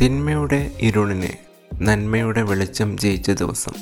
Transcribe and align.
തിന്മയുടെ 0.00 0.70
ഇരുളിനെ 0.80 1.38
നന്മയുടെ 1.80 2.42
വെളിച്ചം 2.42 2.98
ജയിച്ച 2.98 3.30
ദിവസം. 3.30 3.72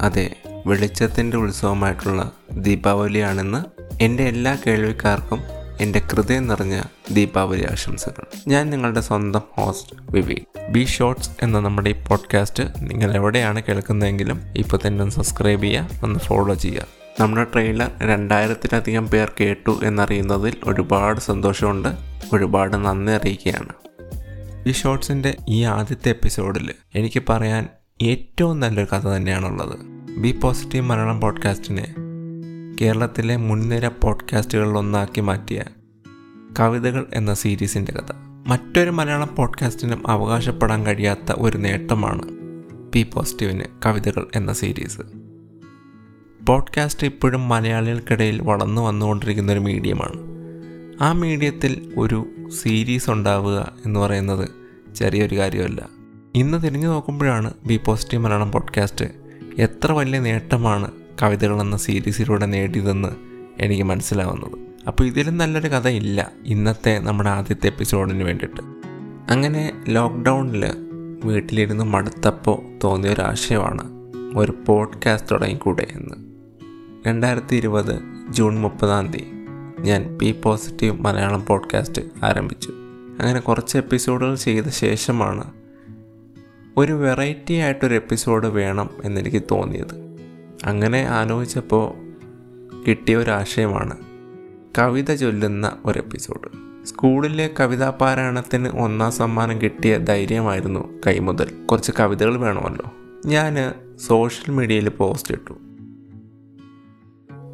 അതെ 0.00 0.36
വെളിച്ചത്തിന്റെ 0.66 1.36
ഉത്സവമായിട്ടുള്ള 1.36 2.32
ദീപാവലിയാണെന്ന് 2.52 3.64
എന്റെ 4.02 4.22
എല്ലാ 4.22 4.58
കേൾവിക്കാർക്കും 4.66 5.40
എന്റെ 5.80 5.98
ഹൃദയം 5.98 6.46
നിറഞ്ഞ 6.46 6.80
ദീപാവലി 7.12 7.66
ആശംസകൾ. 7.72 8.24
ഞാൻ 8.48 8.70
നിങ്ങളുടെ 8.70 9.00
സ്വന്തം 9.00 9.40
ഹോസ്റ്റ് 9.56 9.96
വിവേക്. 10.10 10.72
ബി 10.72 10.84
ഷോർട്സ് 10.84 11.30
എന്ന 11.42 11.60
നമ്മുടെ 11.60 11.90
ഈ 11.90 11.94
പോഡ്കാസ്റ്റ് 12.08 12.64
നിങ്ങൾ 12.78 13.14
എവിടെയാണ് 13.14 13.62
കേൾക്കുന്നതെങ്കിലും 13.62 14.40
ഇപ്പോൾ 14.56 14.78
തന്നെ 14.86 15.02
ഒന്ന് 15.02 15.14
സബ്സ്ക്രൈബ് 15.14 15.62
ചെയ്യുക 15.62 15.88
ഒന്ന് 16.02 16.18
ഫോളോ 16.18 16.54
ചെയ്യുക. 16.54 16.86
നമ്മുടെ 17.20 17.44
ട്രെയിലർ 17.44 17.90
രണ്ടായിരത്തിലധികം 18.02 19.06
പേർ 19.06 19.32
കേട്ടു 19.40 19.80
എന്നറിയുന്നതിൽ 19.84 20.56
ഒരുപാട് 20.64 21.20
സന്തോഷമുണ്ട് 21.20 21.88
ഒരുപാട് 22.32 22.76
നന്ദി 22.76 23.12
അറിയിക്കുകയാണ്. 23.12 23.87
ഈ 24.68 24.72
ഷോർട്സിന്റെ 24.72 25.36
ഈ 25.48 25.62
ആദ്യത്തെ 25.62 26.08
എപ്പിസോഡിൽ 26.08 26.72
എനിക്ക് 26.94 27.22
പറയാൻ 27.28 27.68
ഏറ്റവും 28.02 28.60
നല്ലൊരു 28.60 28.94
കഥ 28.94 29.08
തന്നെയാണുള്ളത്. 29.08 29.78
ബി 30.18 30.40
പോസിറ്റീവ് 30.40 30.84
മലയാളം 30.84 31.20
പോഡ്കാസ്റ്റിനെ 31.20 31.94
കേരളത്തിലെ 32.80 33.36
മുൻനിര 33.36 33.88
പോഡ്കാസ്റ്റുകളിലൊന്നാക്കി 33.88 35.20
മാറ്റിയ 35.20 35.64
കവിതകൾ 36.60 37.06
എന്ന 37.14 37.34
സീരീസിന്റെ 37.34 37.92
കഥ. 37.92 38.12
മറ്റൊരു 38.46 38.90
മലയാളം 38.90 39.34
പോഡ്കാസ്റ്റിനും 39.36 40.10
അവകാശപ്പെടാൻ 40.10 40.86
കഴിയാത്ത 40.86 41.32
ഒരു 41.32 41.58
നേട്ടമാണ് 41.58 42.22
പി 42.92 43.02
പോസിറ്റീവിന് 43.02 43.64
കവിതകൾ 43.86 44.26
എന്ന 44.36 44.52
സീരീസ്. 44.52 45.00
പോഡ്കാസ്റ്റ് 46.46 47.06
ഇപ്പോഴും 47.06 47.48
മലയാളികൾക്കിടയിൽ 47.48 48.42
വളർന്നു 48.42 48.82
വന്നുകൊണ്ടിരിക്കുന്ന 48.82 49.52
ഒരു 49.52 49.60
മീഡിയമാണ്. 49.60 50.38
ആ 51.00 51.12
മീഡിയത്തിൽ 51.12 51.92
ഒരു 51.98 52.28
സീരീസ് 52.62 53.10
ഉണ്ടാവുക 53.10 53.72
എന്ന് 53.86 54.00
പറയുന്നത് 54.00 54.57
ചെറിയൊരു 54.94 55.36
കാര്യമല്ല. 55.36 55.88
ഇന്ന് 56.34 56.62
തിരിഞ്ഞു 56.62 56.88
നോക്കുമ്പോഴാണ് 56.88 57.54
ബി 57.66 57.80
പോസിറ്റീവ് 57.86 58.22
മലയാളം 58.22 58.52
പോഡ്കാസ്റ്റ് 58.52 59.04
എത്ര 59.58 59.92
വലിയ 59.92 60.18
നേട്ടമാണ് 60.18 60.90
കവിതകൾ 61.22 61.60
എന്ന 61.60 61.76
സീരീസിലൂടെ 61.76 62.46
നേടിയതെന്ന് 62.46 63.08
എനിക്ക് 63.60 63.82
മനസ്സിലാവുന്നത്. 63.82 64.68
അപ്പോൾ 64.86 65.04
ഇതിലും 65.04 65.38
നല്ലൊരു 65.38 65.68
കഥയില്ല 65.68 66.32
ഇന്നത്തെ 66.46 66.98
നമ്മുടെ 66.98 67.30
ആദ്യത്തെ 67.30 67.66
എപ്പിസോഡിന് 67.66 68.22
വേണ്ടിയിട്ട്. 68.22 68.60
അങ്ങനെ 69.32 69.84
ലോക്ക്ഡൗണിൽ 69.88 70.64
വീട്ടിലിരുന്ന് 71.24 71.84
മടുത്തപ്പോൾ 71.84 72.62
തോന്നിയ 72.84 73.10
ഒരു 73.10 73.20
ആശയമാണ് 73.20 73.82
ഒരു 74.36 74.54
പോഡ്കാസ്റ്റ് 74.66 75.30
തുടങ്ങിക്കൂടെ 75.30 75.86
എന്ന്. 75.90 76.14
രണ്ടായിരത്തി 77.06 77.56
ഇരുപത് 77.56 78.00
ജൂൺ 78.30 78.60
മുപ്പതാം 78.60 79.06
തീയതി 79.06 79.30
ഞാൻ 79.80 80.18
പി 80.22 80.32
പോസിറ്റീവ് 80.32 81.00
മലയാളം 81.00 81.46
പോഡ്കാസ്റ്റ് 81.46 82.02
ആരംഭിച്ചു. 82.22 82.72
അങ്ങനെ 83.18 83.40
കുറച്ച് 83.40 83.78
എപ്പിസോഡുകൾ 83.78 84.34
ചെയ്ത 84.34 84.64
ശേഷമാണ് 84.64 85.52
ഒരു 86.76 86.92
വെറൈറ്റി 86.92 87.54
ആയിട്ടൊരു 87.54 87.94
എപ്പിസോഡ് 87.94 88.46
വേണം 88.46 88.90
എന്നെനിക്ക് 89.04 89.42
തോന്നിയത്. 89.50 90.16
അങ്ങനെ 90.64 91.06
ആലോചിച്ചപ്പോൾ 91.06 91.94
കിട്ടിയ 92.88 93.16
ഒരു 93.16 93.30
ആശയമാണ് 93.30 93.96
കവിത 94.78 95.14
ചൊല്ലുന്ന 95.14 95.76
ഒരു 95.84 95.98
എപ്പിസോഡ്. 95.98 96.68
സ്കൂളിലെ 96.86 97.50
കവിതാ 97.60 97.90
പാരായണത്തിന് 97.90 98.68
ഒന്നാം 98.68 99.12
സമ്മാനം 99.12 99.60
കിട്ടിയ 99.62 99.98
ധൈര്യമായിരുന്നു 99.98 101.00
കൈമുതൽ. 101.06 101.64
കുറച്ച് 101.70 101.92
കവിതകൾ 102.00 102.36
വേണമല്ലോ. 102.36 102.92
ഞാൻ 103.26 103.74
സോഷ്യൽ 103.96 104.54
മീഡിയയിൽ 104.54 104.88
പോസ്റ്റ് 104.88 105.34
ഇട്ടു. 105.34 105.54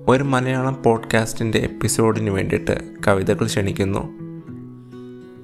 ഒരു 0.08 0.22
മലയാളം 0.22 0.82
പോഡ്കാസ്റ്റിന്റെ 0.82 1.58
എപ്പിസോഡിന് 1.58 2.30
വേണ്ടിയിട്ട് 2.30 2.94
കവിതകൾ 3.06 3.46
ക്ഷണിക്കുന്നു. 3.46 4.23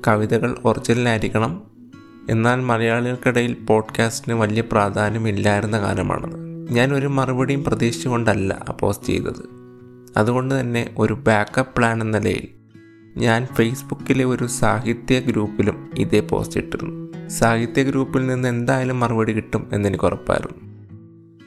കവിതകൾ 0.06 0.56
ഒറിജിനലായിരിക്കണം. 0.64 1.62
എന്നാൽ 2.30 2.60
മലയാളികൾക്കിടയിൽ 2.60 3.54
പോഡ്കാസ്റ്റിന് 3.54 4.34
വലിയ 4.34 4.60
പ്രാധാന്യമില്ലായിരുന്ന 4.60 5.80
കാലമാണത്. 5.80 6.36
ഞാൻ 6.72 6.94
ഒരു 6.94 7.06
മറുപടിയും 7.06 7.64
പ്രതീക്ഷിച്ചുകൊണ്ടല്ല 7.64 8.64
പോസ്റ്റ് 8.80 9.06
ചെയ്തത്. 9.06 9.60
അതുകൊണ്ട് 10.16 10.60
തന്നെ 10.60 10.94
ഒരു 10.98 11.12
ബാക്കപ്പ് 11.12 11.74
പ്ലാൻ 11.76 12.02
എന്ന 12.02 12.18
നിലയിൽ 12.18 12.48
ഞാൻ 13.16 13.46
ഫേസ്ബുക്കിലെ 13.46 14.24
ഒരു 14.24 14.46
സാഹിത്യ 14.46 15.20
ഗ്രൂപ്പിലും 15.20 15.90
ഇതേ 15.98 16.20
പോസ്റ്റ് 16.20 16.60
ഇട്ടിരുന്നു. 16.60 17.28
സാഹിത്യ 17.28 17.82
ഗ്രൂപ്പിൽ 17.82 18.26
നിന്ന് 18.26 18.48
എന്തായാലും 18.48 19.00
മറുപടി 19.00 19.32
കിട്ടും 19.32 19.70
എന്നെനിക്ക് 19.72 20.04
ഉറപ്പായിരുന്നു. 20.04 20.70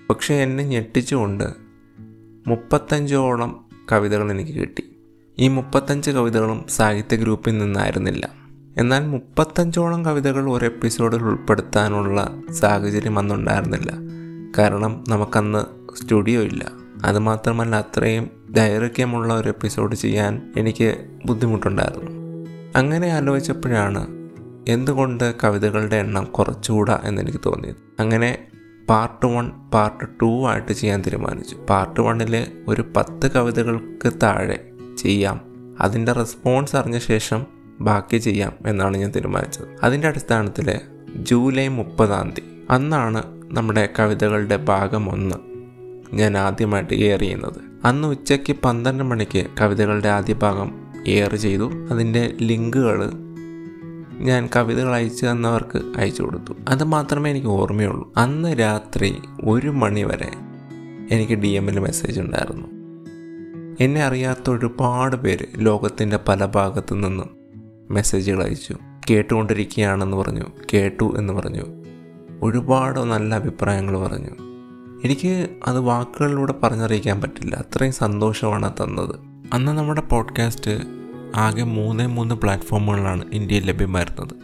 പക്ഷേ 0.09 0.35
എന്നെ 0.35 0.63
ഞെട്ടിച്ചുകൊണ്ട് 0.63 1.43
മുപ്പത്തഞ്ചോളം 2.47 3.65
കവിതകൾ 3.91 4.31
എനിക്ക് 4.31 4.51
കിട്ടി. 4.51 4.83
ഈ 5.39 5.47
മുപ്പത്തഞ്ച് 5.47 6.11
കവിതകളും 6.11 6.65
സാഹിത്യ 6.69 7.15
ഗ്രൂപ്പിൽ 7.15 7.57
നിന്നായിരുന്നില്ല. 7.57 8.42
എന്നാൽ 8.77 9.05
മുപ്പത്തഞ്ചോളം 9.05 10.05
കവിതകൾ 10.05 10.49
ഒരു 10.49 10.65
എപ്പിസോഡിൽ 10.65 11.23
ഉൾപ്പെടുത്താനുള്ള 11.23 12.41
സാഹചര്യം 12.51 13.19
അന്നുണ്ടായിരുന്നില്ല. 13.19 13.91
കാരണം 14.57 15.03
നമുക്കന്ന് 15.09 15.65
സ്റ്റുഡിയോ 15.95 16.41
ഇല്ല. 16.41 16.71
അതുമാത്രമല്ല 17.05 17.75
അത്രയും 17.75 18.29
ദൈർഘ്യമുള്ള 18.49 19.33
ഒരു 19.33 19.49
എപ്പിസോഡ് 19.49 19.95
ചെയ്യാൻ 19.95 20.53
എനിക്ക് 20.57 21.05
ബുദ്ധിമുട്ടുണ്ടായിരുന്നു. 21.25 22.11
അങ്ങനെ 22.75 23.07
ആലോചിച്ചപ്പോഴാണ് 23.07 24.07
എന്തുകൊണ്ട് 24.67 25.33
കവിതകളുടെ 25.43 25.95
എണ്ണം 25.95 26.25
കുറച്ചുകൂടാ 26.25 27.01
എന്നെനിക്ക് 27.03 27.39
തോന്നിയത്. 27.45 27.75
അങ്ങനെ 27.99 28.37
പാർട്ട് 28.89 29.25
വൺ 29.25 29.51
പാർട്ട് 29.73 30.05
ടു 30.21 30.49
ആയിട്ട് 30.49 30.73
ചെയ്യാൻ 30.73 31.01
തീരുമാനിച്ചു. 31.01 31.55
പാർട്ട് 31.55 32.01
വണ്ണിൽ 32.01 32.47
ഒരു 32.67 32.85
പത്ത് 32.97 33.31
കവിതകൾക്ക് 33.31 34.13
താഴെ 34.23 34.71
ചെയ്യാം. 34.97 35.41
അതിന്റെ 35.81 36.11
റെസ്പോൺസ് 36.11 36.75
അറിഞ്ഞ 36.75 36.97
ശേഷം 36.97 37.62
ബാക്കി 37.83 38.17
ചെയ്യാം 38.17 38.53
എന്നാണ് 38.67 38.97
ഞാൻ 38.97 39.11
തീരുമാനിച്ചത്. 39.15 39.63
അതിന്റെ 39.83 40.07
അടിസ്ഥാനത്തിൽ 40.07 40.79
ജൂലൈ 41.15 41.67
മുപ്പതാം 41.67 42.29
തീയതി. 42.29 42.63
അന്നാണ് 42.69 43.23
നമ്മുടെ 43.45 43.89
കവിതകളുടെ 43.99 44.57
ഭാഗം 44.57 45.09
ഒന്ന് 45.09 45.35
ഞാൻ 46.13 46.37
ആദ്യമായിട്ട് 46.37 46.93
എയർ 46.93 47.19
ചെയ്യുന്നത്. 47.19 47.87
അന്ന് 47.87 48.07
ഉച്ചയ്ക്ക് 48.07 48.55
പന്ത്രണ്ട് 48.65 49.03
മണിക്ക് 49.03 49.47
കവിതകളുടെ 49.61 50.09
ആദ്യ 50.09 50.33
ഭാഗം 50.33 50.71
എയർ 51.07 51.35
ചെയ്തു. 51.35 51.71
അതിന്റെ 51.91 52.33
ലിങ്കുകൾ 52.41 53.11
ഞാൻ 54.17 54.49
കവിതകൾ 54.55 54.95
അയച്ചു 54.95 55.25
തന്നവർക്ക് 55.25 55.81
അയച്ചു 55.95 56.23
കൊടുത്തു. 56.23 56.53
അത് 56.67 56.83
മാത്രമേ 56.83 57.29
എനിക്ക് 57.29 57.47
ഓർമ്മയുള്ളൂ. 57.47 58.13
അന്ന് 58.17 58.59
രാത്രി 58.59 59.21
ഒരു 59.43 59.69
മണി 59.69 60.03
വരെ 60.03 60.31
എനിക്ക് 61.11 61.33
ഡി 61.33 61.47
എമ്മിൽ 61.47 61.79
മെസ്സേജ് 61.79 62.21
ഉണ്ടായിരുന്നു. 62.21 62.67
എന്നെ 63.79 64.03
അറിയാത്ത 64.03 64.49
ഒരുപാട് 64.49 65.15
പേര് 65.15 65.45
ലോകത്തിന്റെ 65.57 66.19
പല 66.27 66.45
ഭാഗത്തു 66.45 66.95
നിന്നും 66.95 67.42
മെസ്സേജുകൾ 67.91 68.43
അയച്ചു. 68.43 68.75
കേട്ടുകൊണ്ടിരിക്കുകയാണെന്ന് 69.09 70.17
പറഞ്ഞു. 70.17 70.43
കേട്ടു 70.73 71.17
എന്ന് 71.17 71.33
പറഞ്ഞു. 71.33 71.61
ഒരുപാട് 72.43 72.99
നല്ല 72.99 73.35
അഭിപ്രായങ്ങൾ 73.35 73.99
പറഞ്ഞു. 73.99 74.29
എനിക്ക് 75.05 75.49
അത് 75.67 75.79
വാക്കുകളിലൂടെ 75.79 76.53
പറഞ്ഞറിയിക്കാൻ 76.63 77.21
പറ്റില്ല. 77.21 77.55
അത്രയും 77.55 77.93
സന്തോഷമാണ് 77.93 78.73
തന്നത്. 78.73 79.15
അന്ന് 79.53 79.71
നമ്മുടെ 79.71 80.01
പോഡ്കാസ്റ്റ് 80.01 80.81
ആകെ 81.35 81.63
മൂന്നേ 81.63 82.05
മൂന്ന് 82.05 82.35
പ്ലാറ്റ്ഫോമുകളിലാണ് 82.35 83.25
ഇന്ത്യയിൽ 83.33 83.63
ലഭ്യമായിരുന്നത്. 83.65 84.35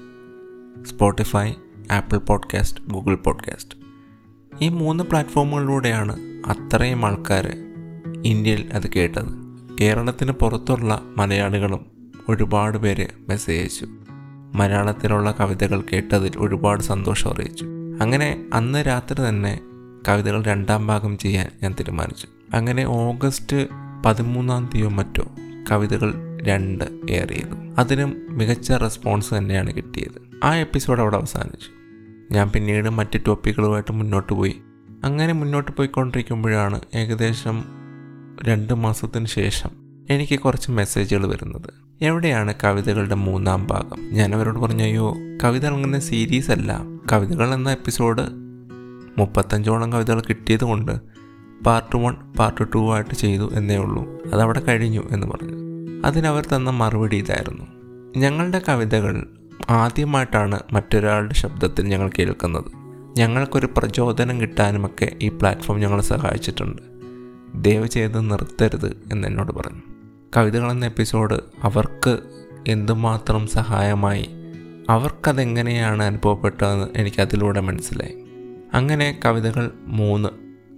Spotify 0.86 1.52
Apple 1.92 2.18
podcast 2.18 2.82
Google 2.94 3.16
podcast. 3.16 3.76
ഈ 4.62 4.70
മൂന്ന് 4.70 5.04
പ്ലാറ്റ്ഫോമുകളിലൂടെയാണ് 5.04 6.20
അത്രയും 6.46 7.06
ആൾക്കാർ 7.06 7.48
ഇന്ത്യയിൽ 8.26 8.70
അത് 8.74 8.94
കേട്ടത്. 8.94 9.50
കേരളത്തിന് 9.82 10.32
പുറത്തുള്ള 10.32 11.02
മലയാളികളും 11.18 11.99
ഒരുപാട് 12.30 12.78
പേര് 12.78 13.08
മെസ്സേജ് 13.30 13.62
അയച്ചു. 13.62 13.88
മലയാളത്തിലുള്ള 14.56 15.36
കവിതകൾ 15.40 15.84
കേട്ടതിൽ 15.94 16.32
ഒരുപാട് 16.38 16.84
സന്തോഷം 16.84 17.30
അറിയിച്ചു. 17.32 17.66
അങ്ങനെ 18.02 18.46
അന്ന് 18.54 18.80
രാത്രി 18.88 19.30
തന്നെ 19.30 19.60
കവിതകൾ 20.08 20.44
രണ്ടാം 20.44 20.88
ഭാഗം 20.88 21.18
ചെയ്യാൻ 21.18 21.52
ഞാൻ 21.64 21.74
തീരുമാനിച്ചു. 21.74 22.28
അങ്ങനെ 22.54 22.86
ഓഗസ്റ്റ് 22.86 23.68
പതിമൂന്നാം 24.06 24.70
തീയതിയോ 24.74 24.90
മറ്റോ 24.90 25.32
കവിതകൾ 25.72 26.14
രണ്ട് 26.42 26.84
എയർ 27.10 27.28
ചെയ്തു. 27.28 27.76
അതിനും 27.78 28.28
മികച്ച 28.30 28.72
റെസ്പോൺസ് 28.72 29.34
തന്നെയാണ് 29.34 29.74
കിട്ടിയത്. 29.74 30.22
ആ 30.44 30.56
എപ്പിസോഡ് 30.56 31.02
അവിടെ 31.02 31.16
അവസാനിച്ചു. 31.16 31.70
ഞാൻ 32.34 32.50
പിന്നീട് 32.50 32.90
മറ്റ് 32.90 33.20
ടോപ്പിക്കുകളുമായിട്ട് 33.28 33.92
മുന്നോട്ട് 33.92 34.34
പോയി. 34.34 34.62
അങ്ങനെ 35.04 35.34
മുന്നോട്ട് 35.34 35.72
പോയിക്കൊണ്ടിരിക്കുമ്പോഴാണ് 35.72 36.82
ഏകദേശം 36.96 37.64
രണ്ട് 38.44 38.74
മാസത്തിന് 38.74 39.26
ശേഷം 39.26 39.70
എനിക്ക് 40.10 40.40
കുറച്ച് 40.40 40.72
മെസ്സേജുകൾ 40.72 41.28
വരുന്നത്. 41.28 41.89
എവിടെയാണ് 42.02 42.54
കവിതകളുടെ 42.64 43.16
മൂന്നാം 43.16 43.68
ഭാഗം? 43.68 43.98
ഞാൻ 44.12 44.36
അവരോട് 44.36 44.60
പറഞ്ഞു 44.60 44.84
അയ്യോ 44.84 45.16
കവിത 45.44 45.66
ഇറങ്ങുന്ന 45.66 46.00
സീരീസ് 46.00 46.52
അല്ല. 46.52 46.80
കവിതകൾ 47.12 47.54
എന്ന 47.54 47.72
എപ്പിസോഡ് 47.72 48.22
മുപ്പത്തഞ്ചോളം 49.18 49.94
കവിതകൾ 49.94 50.22
കിട്ടിയത് 50.30 50.64
കൊണ്ട് 50.64 50.92
പാർട്ട് 51.66 51.96
വൺ 51.96 52.16
പാർട്ട് 52.40 52.74
ടു 52.76 52.94
ആയിട്ട് 52.94 53.16
ചെയ്തു 53.16 53.50
എന്നേ 53.54 53.78
ഉള്ളൂ. 53.78 54.08
അതവിടെ 54.34 54.60
കഴിഞ്ഞു 54.60 55.04
എന്ന് 55.12 55.28
പറഞ്ഞു. 55.28 55.54
അതിനവർ 56.06 56.46
തന്ന 56.46 56.70
മറുപടി 56.70 57.18
ഇതായിരുന്നു. 57.18 57.64
ഞങ്ങളുടെ 58.18 58.62
കവിതകൾ 58.70 59.28
ആദ്യമായിട്ടാണ് 59.70 60.60
മറ്റൊരാളുടെ 60.72 61.34
ശബ്ദത്തിൽ 61.34 61.88
ഞങ്ങൾ 61.88 62.10
കേൾക്കുന്നത്. 62.20 62.66
ഞങ്ങൾക്കൊരു 63.18 63.70
പ്രചോദനം 63.78 64.42
കിട്ടാനുമൊക്കെ 64.42 65.16
ഈ 65.22 65.30
പ്ലാറ്റ്ഫോം 65.30 65.80
ഞങ്ങളെ 65.80 66.02
സഹായിച്ചിട്ടുണ്ട്. 66.02 66.82
ദയവ് 67.56 67.88
ചെയ്ത് 67.88 68.32
നിർത്തരുത് 68.32 68.98
എന്നെന്നോട് 69.12 69.52
പറഞ്ഞു. 69.52 69.82
കവിതകൾ 70.38 70.72
എന്ന 70.72 70.86
എപ്പിസോഡ് 70.86 71.40
അവർക്ക് 71.64 72.18
എന്തുമാത്രം 72.68 73.48
സഹായമായി? 73.48 74.30
അവർക്കതെങ്ങനെയാണ് 74.90 76.04
അനുഭവപ്പെട്ടതെന്ന് 76.04 76.88
എനിക്കതിലൂടെ 76.96 77.60
മനസ്സിലായി. 77.60 78.18
അങ്ങനെ 78.74 79.20
കവിതകൾ 79.26 79.72
മൂന്ന് 79.86 80.30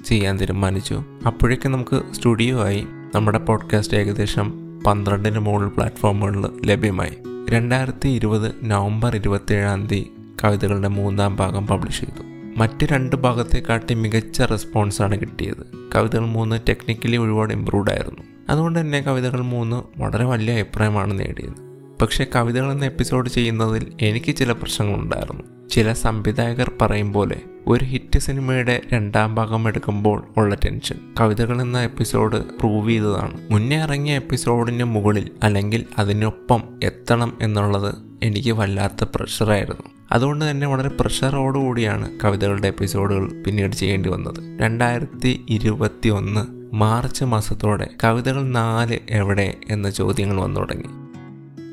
ചെയ്യാൻ 0.05 0.39
തീരുമാനിച്ചു. 0.39 1.03
അപ്പോഴേക്കും 1.27 1.71
നമുക്ക് 1.71 2.01
സ്റ്റുഡിയോ 2.13 2.63
ആയി 2.63 2.87
നമ്മുടെ 3.15 3.37
പോഡ്കാസ്റ്റ് 3.37 3.97
ഏകദേശം 3.97 4.79
പന്ത്രണ്ടിന് 4.79 5.39
മുകളിൽ 5.39 5.67
പ്ലാറ്റ്ഫോമുകളിൽ 5.67 6.45
ലഭ്യമായി. 6.65 7.17
രണ്ടായിരത്തി 7.49 8.09
ഇരുപത് 8.09 8.51
നവംബർ 8.63 9.15
ഇരുപത്തേഴാം 9.15 9.87
തീയതി 9.87 10.11
കവിതകളുടെ 10.43 10.87
മൂന്നാം 10.87 11.35
ഭാഗം 11.35 11.67
പബ്ലിഷ് 11.67 11.99
ചെയ്തു. 11.99 12.23
മറ്റ് 12.57 12.85
രണ്ട് 12.91 13.15
ഭാഗത്തെക്കാട്ടി 13.15 13.93
മികച്ച 13.93 14.41
റെസ്പോൺസാണ് 14.41 15.19
കിട്ടിയത്. 15.19 15.89
കവിതകൾ 15.95 16.25
മൂന്ന് 16.25 16.59
ടെക്നിക്കലി 16.69 17.17
ഒരുപാട് 17.17 17.53
ഇമ്പ്രൂവ്ഡ് 17.53 17.91
ആയിരുന്നു. 17.91 18.30
അതുകൊണ്ട് 18.49 18.79
തന്നെ 18.79 19.01
കവിതകൾ 19.01 19.41
മൂന്ന് 19.41 20.01
വളരെ 20.01 20.25
വലിയ 20.25 20.53
അഭിപ്രായമാണ് 20.53 21.19
നേടിയത്. 21.19 21.71
പക്ഷേ 22.01 22.25
കവിതകൾ 22.35 22.71
എന്ന 22.71 22.85
എപ്പിസോഡ് 22.85 23.29
ചെയ്യുന്നതിൽ 23.29 23.93
എനിക്ക് 24.01 24.35
ചില 24.35 24.51
പ്രശ്നങ്ങളുണ്ടായിരുന്നു. 24.51 25.41
ചില 25.69 25.93
സംവിധായകർ 25.93 26.71
പറയും 26.81 27.13
പോലെ 27.13 27.41
ഒരു 27.67 27.85
ഹിറ്റ് 27.85 28.19
സിനിമയുടെ 28.19 28.81
രണ്ടാം 28.93 29.35
ഭാഗം 29.35 29.67
എടുക്കുമ്പോൾ 29.67 30.27
ഉള്ള 30.37 30.55
ടെൻഷൻ 30.55 30.95
കവിതകൾ 31.19 31.61
എന്ന 31.61 31.81
എപ്പിസോഡ് 31.81 32.45
പ്രൂവ് 32.59 32.89
ചെയ്തതാണ്. 32.89 33.37
മുന്നേ 33.51 33.77
ഇറങ്ങിയ 33.77 34.15
എപ്പിസോഡിന് 34.15 34.83
മുകളിൽ 34.83 35.31
അല്ലെങ്കിൽ 35.43 35.85
അതിനൊപ്പം 35.99 36.63
എത്തണം 36.83 37.37
എന്നുള്ളത് 37.41 37.95
എനിക്ക് 38.23 38.51
വല്ലാത്ത 38.51 39.03
പ്രഷറായിരുന്നു 39.15 39.83
അതുകൊണ്ട് 40.11 40.51
തന്നെ 40.51 40.67
വളരെ 40.67 40.89
പ്രഷറോടുകൂടിയാണ് 40.89 42.19
കവിതകളുടെ 42.23 42.67
എപ്പിസോഡുകൾ 42.67 43.43
പിന്നീട് 43.43 43.71
ചെയ്യേണ്ടി 43.71 44.09
വന്നത്. 44.09 44.61
രണ്ടായിരത്തി 44.61 45.45
ഇരുപത്തി 45.49 46.09
ഒന്ന് 46.09 46.60
മാർച്ച് 46.73 47.25
മാസത്തോടെ 47.25 47.89
കവിതകൾ 48.03 48.43
നാല് 48.43 48.99
എവിടെ 49.09 49.57
എന്ന 49.69 49.89
ചോദ്യങ്ങൾ 49.89 50.41
വന്നു 50.41 50.59
തുടങ്ങി. 50.59 50.87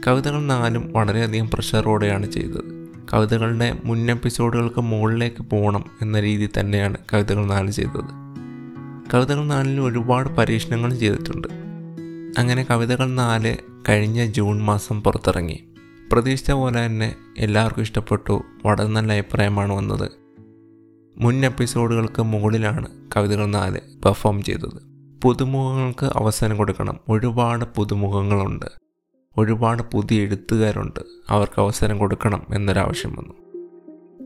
കവിതകൾ 0.07 0.41
നാലും 0.41 0.93
വളരെയധികം 0.93 1.51
പ്രഷറോടെയാണ് 1.51 2.33
ചെയ്തത്. 2.33 2.89
കവിതകളുടെ 3.13 3.79
മുൻ 3.85 4.11
എപ്പിസോഡുകൾക്ക് 4.11 4.81
മുകളിലേക്ക് 4.81 5.43
പോകണം 5.43 5.85
എന്ന 6.03 6.21
രീതി 6.21 6.49
തന്നെയാണ് 6.61 6.97
കവിതകൾ 7.13 7.47
നാല് 7.47 7.71
ചെയ്തത്. 7.71 8.05
കവിതകൾ 9.15 9.45
നാലിൽ 9.45 9.81
ഒരുപാട് 9.81 10.29
പരീക്ഷണങ്ങൾ 10.29 10.95
ചെയ്തിട്ടുണ്ട്. 10.95 11.49
അങ്ങനെ 12.39 12.67
കവിതകൾ 12.71 13.07
നാല് 13.07 13.57
കഴിഞ്ഞ 13.89 14.27
ജൂൺ 14.27 14.63
മാസം 14.63 15.03
പുറത്തിറങ്ങി. 15.03 15.65
പ്രതീക്ഷിച്ച 16.13 16.53
പോലെ 16.53 16.87
തന്നെ 16.87 17.15
എല്ലാവർക്കും 17.39 17.83
ഇഷ്ടപ്പെട്ടു. 17.83 18.43
വളരെ 18.67 18.89
നല്ല 18.89 19.13
അഭിപ്രായമാണ് 19.13 19.73
വന്നത്. 19.73 20.11
മുൻ 21.19 21.45
എപ്പിസോഡുകൾക്ക് 21.45 22.23
മുകളിലാണ് 22.23 22.89
കവിതകൾ 23.17 23.47
നാല് 23.47 23.81
പെർഫോം 24.05 24.43
ചെയ്തത്. 24.43 24.88
പുതുമുഖങ്ങൾക്ക് 25.23 26.07
അവസരം 26.07 26.57
കൊടുക്കണം. 26.57 27.01
ഒരുപാട് 27.09 27.65
പുതുമുഖങ്ങളുണ്ട്. 27.65 28.67
ഒരുപാട് 29.39 29.83
പുതിയ 29.83 30.23
എഴുത്തുകാരുണ്ട്. 30.23 31.01
അവർക്ക് 31.29 31.61
അവസരം 31.61 31.99
കൊടുക്കണം 31.99 32.47
എന്നൊരാവശ്യം 32.55 33.17
വന്നു. 33.17 33.35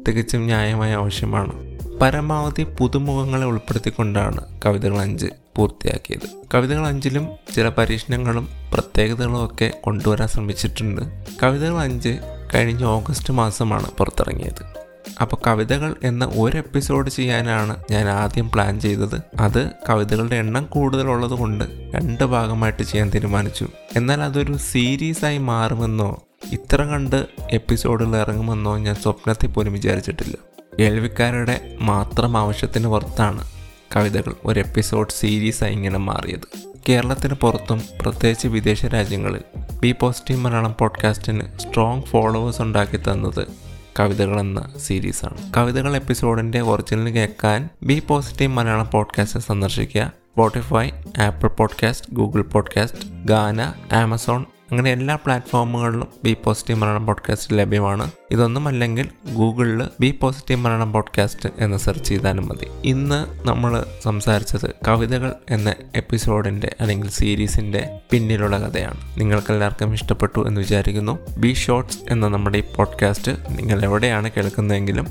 തികച്ചും 0.09 0.41
ന്യായമായ 0.41 0.95
ആവശ്യമാണ്. 0.95 1.79
പരമാവധി 2.03 2.67
പുതുമുഖങ്ങളെ 2.81 3.47
ഉൾപ്പെടുത്തിക്കൊണ്ടാണ് 3.47 4.61
കവിതകൾ 4.67 5.01
അഞ്ച് 5.01 5.27
പൂർത്തിയാക്കിയത്. 5.57 6.29
കവിതകൾ 6.55 6.87
അഞ്ചിലും 6.87 7.29
ചില 7.55 7.69
പരീക്ഷണങ്ങളും 7.69 8.49
പ്രത്യേകതകളും 8.75 9.47
ഒക്കെ 9.47 9.73
കൊണ്ടുവരാൻ 9.85 10.29
ശ്രമിച്ചിട്ടുണ്ട്. 10.29 11.27
കവിതകൾ 11.43 11.79
അഞ്ച് 11.79 12.19
കഴിഞ്ഞ 12.55 12.85
ഓഗസ്റ്റ് 12.85 13.33
മാസമാണ് 13.33 13.91
പുറത്തിറങ്ങിയത്. 13.99 14.82
അപ്പോൾ 15.21 15.37
കവിതകൾ 15.47 15.95
എന്ന 16.05 16.25
ഒരു 16.25 16.57
എപ്പിസോഡ് 16.57 17.11
ചെയ്യാനാണ് 17.11 17.77
ഞാൻ 17.91 18.09
ആദ്യം 18.09 18.51
പ്ലാൻ 18.51 18.81
ചെയ്തത്. 18.81 19.21
അത് 19.41 19.71
കവിതകളുടെ 19.89 20.37
എണ്ണം 20.37 20.65
കൂടുതലുള്ളത് 20.65 21.31
കൊണ്ട് 21.31 21.65
രണ്ട് 21.95 22.25
ഭാഗമായിട്ട് 22.25 22.83
ചെയ്യാൻ 22.83 23.11
തീരുമാനിച്ചു. 23.15 23.69
എന്നാൽ 23.97 24.21
അതൊരു 24.21 24.57
സീരീസായി 24.57 25.39
മാറുമെന്നോ 25.39 26.23
ഇത്ര 26.53 26.85
കണ്ട് 26.85 27.27
എപ്പിസോഡുകൾ 27.51 28.17
ഇറങ്ങുമെന്നോ 28.17 28.79
ഞാൻ 28.79 28.95
സ്വപ്നത്തിൽ 28.95 29.47
പോലും 29.47 29.73
വിചാരിച്ചിട്ടില്ല. 29.73 30.37
കേൾവിക്കാരുടെ 30.81 31.77
മാത്രം 31.81 32.37
ആവശ്യത്തിന് 32.37 32.89
പുറത്താണ് 32.89 33.49
കവിതകൾ 33.97 34.35
ഒരു 34.45 34.61
എപ്പിസോഡ് 34.61 35.13
സീരീസായി 35.21 35.73
ഇങ്ങനെ 35.73 35.99
മാറിയത്. 35.99 36.73
കേരളത്തിന് 36.89 37.35
പുറത്തും 37.35 37.83
പ്രത്യേകിച്ച് 38.01 38.49
വിദേശ 38.49 38.85
രാജ്യങ്ങളിൽ 38.85 39.41
ബി 39.81 39.95
പോസിറ്റീവ് 40.01 40.41
മലയാളം 40.41 40.75
പോഡ്കാസ്റ്റിന് 40.81 41.59
സ്ട്രോങ് 41.59 42.03
ഫോളോവേഴ്സ് 42.03 42.63
ഉണ്ടാക്കി 42.63 42.97
തന്നത് 42.97 43.72
കവിതകൾ 44.01 44.41
എന്ന 44.41 44.71
സീരീസാണ്. 44.79 45.53
കവിതകൾ 45.57 45.97
എപ്പിസോഡിന്റെ 45.97 46.61
ഒറിജിനൽ 46.61 47.11
കേൾക്കാൻ 47.11 47.69
ബി 47.83 48.03
പോസിറ്റീവ് 48.09 48.53
മലയാളം 48.53 48.91
പോഡ്കാസ്റ്റ് 48.93 49.41
സന്ദർശിക്കുക. 49.41 50.13
Spotify 50.33 50.91
Apple 51.21 51.49
podcast 51.49 52.15
Google 52.15 52.43
podcast 52.43 53.25
Gaana 53.25 53.73
Amazon 53.93 54.45
അങ്ങനെ 54.73 54.93
എല്ലാ 54.93 55.15
പ്ലാറ്റ്ഫോമുകളിലും 55.15 56.09
ബി 56.25 56.37
പോസിറ്റീവ് 56.45 56.79
മലയാളം 56.79 57.07
പോഡ്കാസ്റ്റ് 57.07 57.59
ലഭ്യമാണ്. 57.59 58.11
ഇതൊന്നും 58.31 58.69
അല്ലെങ്കിൽ 58.69 59.09
ഗൂഗിളിൽ 59.35 59.89
ബി 60.01 60.19
പോസിറ്റീവ് 60.23 60.61
മലയാളം 60.61 60.93
പോഡ്കാസ്റ്റ് 60.93 61.49
എന്ന് 61.59 61.77
സെർച്ച് 61.77 62.05
ചെയ്താലും 62.05 62.49
മതി. 62.49 62.67
ഇന്ന് 62.85 63.49
നമ്മൾ 63.49 63.85
സംസാരിച്ചത് 64.03 64.75
കവിതകൾ 64.89 65.33
എന്ന 65.51 65.75
എപ്പിസോഡിന്റെ 65.95 66.77
അല്ലെങ്കിൽ 66.81 67.11
സീരീസിന്റെ 67.11 68.01
പിന്നിലുള്ള 68.11 68.59
കഥയാണ്. 68.59 69.21
നിങ്ങൾക്കെല്ലാവർക്കും 69.21 69.95
ഇഷ്ടപ്പെട്ടു 69.95 70.47
എന്ന് 70.47 70.61
വിചാരിക്കുന്നു. 70.61 71.19
ബി 71.39 71.53
ഷോർട്സ് 71.53 71.99
എന്ന 72.11 72.29
നമ്മുടെ 72.29 72.59
ഈ 72.59 72.63
പോഡ്കാസ്റ്റ് 72.77 73.33
നിങ്ങൾ 73.33 73.85
എവിടെയാണ് 73.85 74.31
കേൾക്കുന്നതെങ്കിലും 74.37 75.07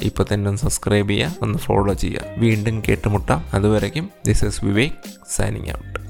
ഇപ്പോൾ 0.00 0.24
തന്നെ 0.34 0.48
ഒന്ന് 0.48 0.62
സബ്സ്ക്രൈബ് 0.62 1.10
ചെയ്യുക 1.10 1.34
ഒന്ന് 1.42 1.58
ഫോളോ 1.58 1.92
ചെയ്യുക. 1.92 2.20
വീണ്ടും 2.36 2.82
കേട്ടുമുട്ടാം. 2.88 3.44
അതുവരയ്ക്കും 3.54 4.10
this 4.26 4.44
is 4.44 4.64
Vivek 4.64 4.92
signing 5.30 5.70
out 5.70 6.01